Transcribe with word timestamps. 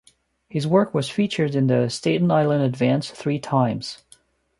His 0.49 0.65
work 0.65 0.95
was 0.95 1.11
featured 1.11 1.53
in 1.53 1.67
the 1.67 1.87
"Staten 1.89 2.31
Island 2.31 2.63
Advance" 2.63 3.11
three 3.11 3.37
times. 3.37 4.03